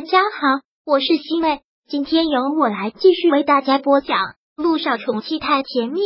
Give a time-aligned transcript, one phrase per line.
[0.00, 4.16] 大家好，我是西妹，今天由我来继续为大家播讲
[4.56, 6.00] 《路上宠妻太甜蜜》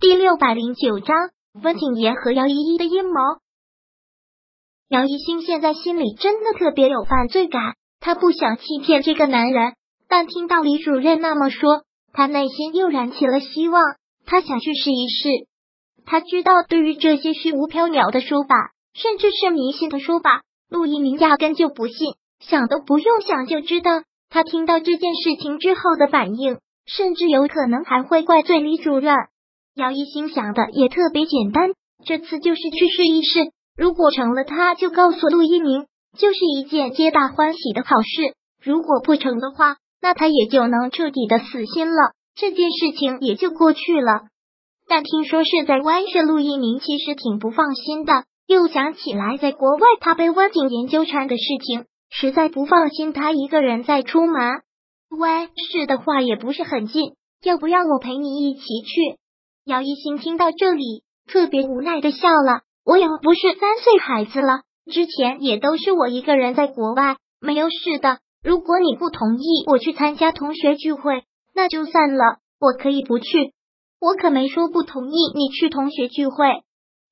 [0.00, 1.16] 第六百零九章：
[1.62, 3.20] 温景言和姚依依的阴谋。
[4.88, 9.74] 姚一星现在心里真的特别有犯罪感，他不想欺骗这个男人，
[10.08, 13.80] 但听到李主任那么说，他内心又燃起了希望。
[14.26, 15.46] 他想去试一试。
[16.04, 20.42] 他知道，对于这些虚无缥缈的说法，甚至是迷信的说法。
[20.68, 29.14] 陆一鸣压根就不信，想都不用想就知道，他听到这件事情之后的反应，甚至有可能还会怪罪李主任。
[29.74, 31.70] 姚一心想的也特别简单，
[32.04, 33.40] 这次就是去试一试，
[33.76, 35.86] 如果成了，他就告诉陆一鸣，
[36.18, 44.22] 就是一件皆大欢喜的好事；如果不成的话，那他也就能彻底的死心了，这件事情也就过去了。
[44.86, 48.24] 但听说是在湾市，陆一鸣其实挺不放心的。
[48.46, 54.62] 又想起来，在国外他被温景言纠缠的事情，实在不放心他一个人再出门。
[55.10, 59.18] 喂，是的话也不是很近，要不要我陪你一起去？
[59.64, 62.60] 姚一新听到这里，特别无奈的笑了。
[62.84, 64.60] 我又不是三岁孩子了，
[64.92, 68.18] 之前也都是我一个人在国外，没有事的。
[68.42, 71.22] 如果你不同意我去参加同学聚会，
[71.54, 73.54] 那就算了，我可以不去。
[74.00, 76.44] 我可没说不同意你去同学聚会。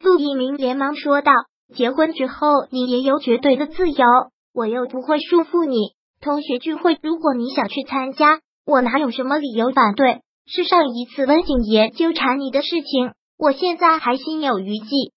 [0.02, 1.32] 陆一鸣连忙说道
[1.76, 4.04] ：“结婚之后，你也有绝对的自由，
[4.52, 5.76] 我又不会束缚你。
[6.20, 10.22] 同学聚会，如果你想去参加，我哪有什么理由反对？
[10.44, 15.12] 是上一次温景言纠缠你的事情，我现在还心有余悸。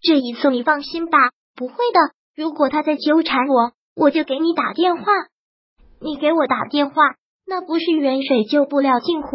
[0.00, 1.18] 这一次你放心吧，
[1.54, 2.00] 不会的。
[2.34, 5.04] 如果他再纠缠我，我就给你打电话。
[6.00, 6.94] 你给我打电话，
[7.46, 9.28] 那不是远水救不了近火。”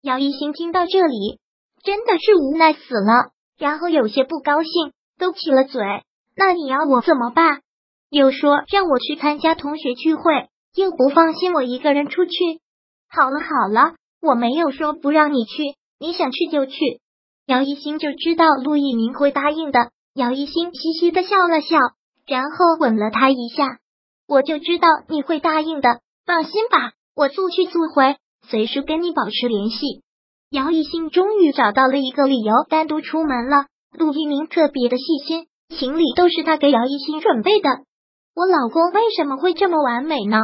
[0.00, 1.40] 姚一新听到这里，
[1.82, 3.32] 真的是无奈死了。
[3.58, 5.82] 然后有些不高兴，都起了嘴。
[6.36, 7.60] 那你要我怎么办？
[8.10, 12.32] 又说让我去参加同学聚会，又不放心我一个人出去。
[13.10, 17.00] 好了好了，我没有说不让你去，你想去就去。
[17.46, 19.90] 姚一星就知道陆一鸣会答应的。
[20.14, 21.76] 姚一星嘻嘻的笑了笑，
[22.26, 23.78] 然后吻了他一下。
[24.26, 30.02] 我就知道你会答应的，放心吧，我速去速回，随时跟你保持联系。
[30.50, 33.66] 姚一新终于找到了一个理由，单独出门了。
[33.92, 37.68] 陆一鸣特别的细心，行李都是他给姚一新准备的。
[38.34, 40.38] 我老公为什么会这么完美呢？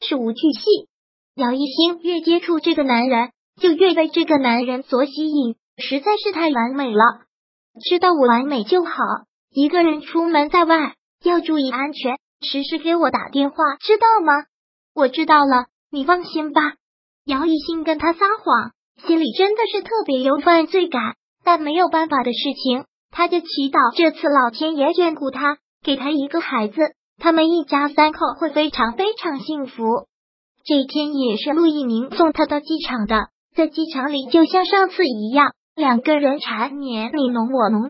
[0.00, 0.88] 事无巨细。
[1.36, 3.30] 姚一新越接触这个男人，
[3.60, 7.04] 就越被这个男人所吸引，实在是太完美了。
[7.88, 8.90] 知道我完美就好。
[9.50, 14.32] 一个人出门在外要注意安全，时时给我打电话，知道吗？
[14.92, 16.74] 我知道了，你放心吧。
[17.26, 18.72] 姚一新跟他撒谎。
[19.04, 21.02] 心里真的是特别有犯罪感，
[21.44, 26.80] 但没有办法的事情，他就祈祷这次老天爷眷顾他，给他一个孩子，
[27.18, 29.82] 他们一家三口会非常非常幸福。
[30.64, 37.82] 这天也是陆一鸣送他到机场的，在机场里就像上次一样，两个人缠绵你侬我侬。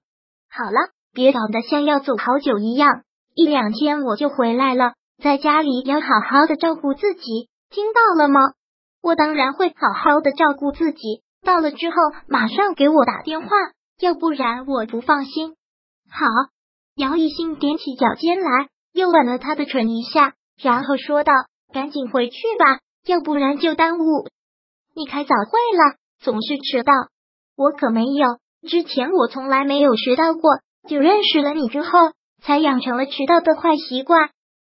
[0.51, 3.03] 好了，别搞得像要走好久一样，
[3.35, 8.41] 一两天我就回来了，在家里要好好的照顾自己，听到了吗？
[9.07, 11.97] 我当然会好好的照顾自己，到了之后
[12.27, 13.49] 马上给我打电话，
[14.01, 15.55] 要不然我不放心。
[16.11, 16.27] 好，
[16.97, 21.33] 姚一兴踮起脚尖来，又吻了他的唇一下，然后说道
[21.73, 24.27] ：“赶紧回去吧，要不然就耽误
[24.93, 26.93] 你开早会了，总是迟到。
[27.57, 28.27] 我可没有，
[28.69, 30.59] 之前我从来没有迟到过，
[30.89, 31.91] 就认识了你之后，
[32.43, 34.31] 才养成了迟到的坏习惯。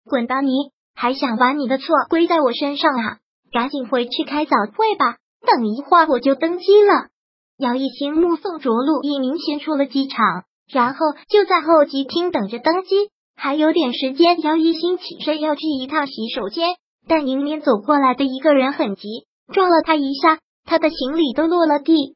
[0.09, 3.17] 滚吧你，还想把你的错归在我身上啊？”
[3.53, 7.09] 赶紧回去开早会吧，等一会儿我就登机了。
[7.57, 10.99] 姚一兴目送着陆一鸣先出了机场，然后
[11.29, 12.95] 就在候机厅等着登机。
[13.35, 16.75] 还有点时间，姚一兴起身要去一趟洗手间，
[17.07, 19.07] 但迎面走过来的一个人很急，
[19.53, 22.15] 撞了他一下，他的行李都落了地。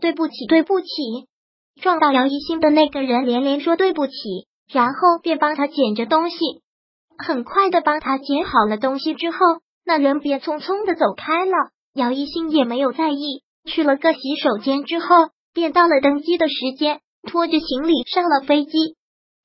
[0.00, 0.86] 对不起，对不起！
[1.80, 4.12] 撞到姚一兴的那个人连连说对不起，
[4.70, 6.36] 然后便帮他捡着东西。
[7.16, 9.38] 很快的帮他捡好了东西之后。
[9.86, 11.52] 那人便匆匆的走开了，
[11.94, 13.42] 姚一兴也没有在意。
[13.66, 15.06] 去了个洗手间之后，
[15.52, 18.72] 便到了登机的时间，拖着行李上了飞机。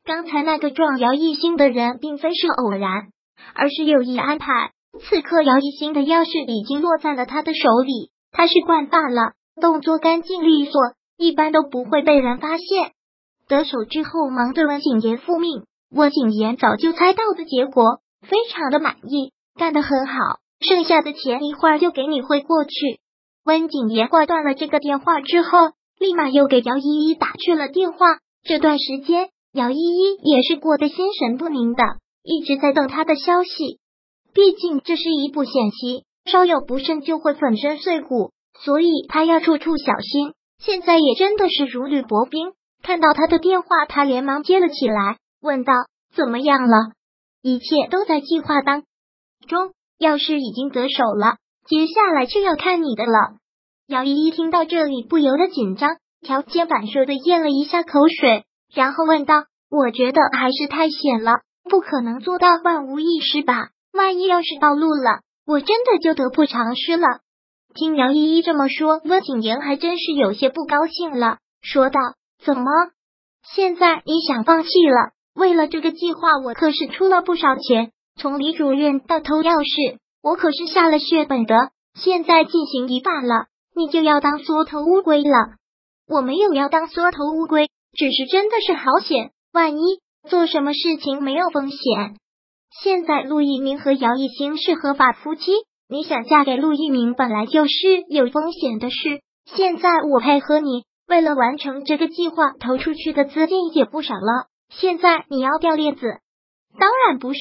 [0.03, 3.09] 刚才那个撞姚一兴的人，并非是偶然，
[3.53, 4.71] 而是有意安排。
[5.01, 10.81] 此刻姚一兴的钥匙已经落在了他的手里，他是惯犯了，动作干净利索，
[11.17, 12.91] 一般都不会被人发现。
[13.47, 15.63] 得手之后，忙对温景言复命。
[15.91, 19.31] 温景言早就猜到的结果，非常的满意。
[19.59, 20.13] 干得很好，
[20.61, 22.71] 剩下的钱一会儿就给你汇过去。
[23.43, 25.49] 温景言挂断了这个电话之后，
[25.99, 28.19] 立马又给姚依依打去了电话。
[28.41, 31.83] 这段时间，姚依依也是过得心神不宁的，
[32.23, 33.79] 一直在等他的消息。
[34.33, 38.31] 毕竟这是一步险棋，稍有不慎就会粉身碎骨，
[38.61, 40.33] 所以他要处处小心。
[40.57, 42.53] 现在也真的是如履薄冰。
[42.81, 45.73] 看到他的电话，他连忙接了起来，问道
[46.15, 46.93] ：“怎么样了？”
[47.43, 48.83] 一切都在计划当
[49.47, 49.71] 中。
[49.99, 51.35] 要是已经得手了，
[51.67, 53.35] 接下来就要看你的了。
[53.85, 63.71] 姚依依听到这里，不由得紧张，条件反射的咽了一下口水，然后问道：“我觉得还是太险了，不可能做到万无一失吧？
[63.91, 67.07] 万一要是暴露了，我真的就得不偿失了。”
[67.75, 71.99] 听姚依依这么说，温景言还真是有些不高兴了，说道
[72.41, 72.63] ：“怎么，
[73.53, 75.11] 现在你想放弃了？
[75.35, 81.55] 为了这个计划，我可是出了不少钱。”从李主任到偷钥匙，我可是下了血本的。
[81.95, 85.55] 现在进行一半了，你就要当缩头乌龟了。
[86.05, 89.31] 我没有要当缩头乌龟，只是真的是好险。
[89.53, 92.17] 万一做什么事情没有风险？
[92.83, 95.51] 现在陆一鸣和姚一星是合法夫妻，
[95.87, 99.21] 你想嫁给陆一鸣本来就是有风险的事。
[99.45, 104.47] 现在我配合你，为了完成这个计划，投出去的资金也不少了。
[104.69, 106.01] 现在你要掉链子？
[106.77, 107.39] 当然不是。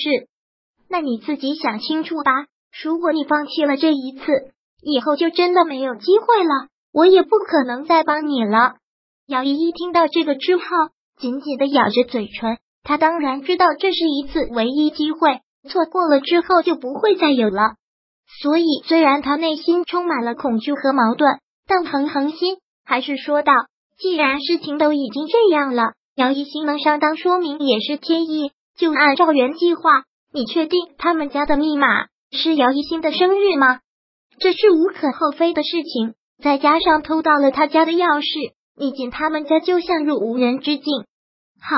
[0.88, 2.32] 那你自己想清楚吧。
[2.82, 4.24] 如果你放弃了这一次，
[4.82, 8.76] 以后就真的没有机会了，我也不可能再帮你了。
[9.26, 10.62] 姚依依听到这个之后，
[11.18, 12.58] 紧紧的咬着嘴唇。
[12.84, 17.74] 她当然知道这是一次唯一机会，错过了之后就不会再有了。
[18.40, 23.52] 所以，虽然她内心充满了恐惧和矛盾，但恒恒心还是说道
[23.98, 31.86] ：“既然事情都已经这样了，姚一心能上当，说明也是天意，就按照原计划。”你确定他们家的密码
[32.30, 33.80] 是姚一新的生日吗？
[34.38, 36.14] 这是无可厚非的事情。
[36.42, 41.04] 再加上偷到了他家的钥匙，你进他们家就像入无人之境。
[41.60, 41.76] 好，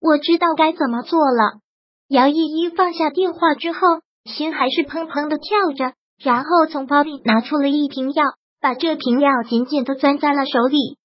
[0.00, 1.60] 我知道该怎么做了。
[2.08, 3.78] 姚依依放下电话之后，
[4.24, 8.24] 心还是砰砰的跳着，然后从包里拿出了一瓶药，
[8.60, 10.96] 把这瓶药紧紧的攥在了手里。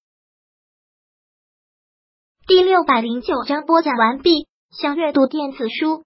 [2.48, 4.48] 第六百零九章播讲完毕。
[4.70, 6.05] 想阅读电子书。